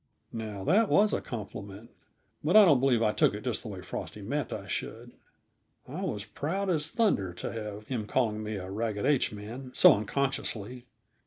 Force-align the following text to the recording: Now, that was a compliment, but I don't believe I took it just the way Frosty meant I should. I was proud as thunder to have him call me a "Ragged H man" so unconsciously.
Now, 0.33 0.63
that 0.63 0.89
was 0.89 1.13
a 1.13 1.21
compliment, 1.21 1.91
but 2.43 2.55
I 2.55 2.65
don't 2.65 2.79
believe 2.79 3.03
I 3.03 3.11
took 3.11 3.35
it 3.35 3.43
just 3.43 3.61
the 3.61 3.67
way 3.67 3.83
Frosty 3.83 4.23
meant 4.23 4.51
I 4.51 4.67
should. 4.67 5.11
I 5.87 6.01
was 6.01 6.25
proud 6.25 6.71
as 6.71 6.89
thunder 6.89 7.33
to 7.33 7.51
have 7.51 7.85
him 7.85 8.07
call 8.07 8.31
me 8.31 8.55
a 8.55 8.67
"Ragged 8.71 9.05
H 9.05 9.31
man" 9.31 9.69
so 9.75 9.93
unconsciously. 9.93 10.87